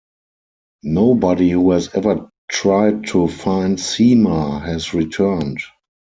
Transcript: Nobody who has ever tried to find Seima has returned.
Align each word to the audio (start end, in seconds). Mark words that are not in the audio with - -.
Nobody 0.81 1.51
who 1.51 1.69
has 1.73 1.93
ever 1.93 2.31
tried 2.49 3.05
to 3.09 3.27
find 3.27 3.77
Seima 3.77 4.59
has 4.65 4.95
returned. 4.95 5.59